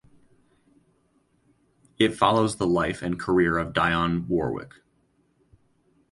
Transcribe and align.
It 1.99 2.17
follows 2.17 2.55
the 2.55 2.65
life 2.65 3.03
and 3.03 3.19
career 3.19 3.59
of 3.59 3.71
Dionne 3.71 4.27
Warwick. 4.27 4.73